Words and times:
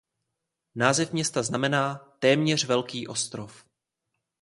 Název 0.75 1.13
města 1.13 1.43
znamená 1.43 1.95
"téměř 2.19 2.65
velký 2.65 3.07
ostrov". 3.07 3.65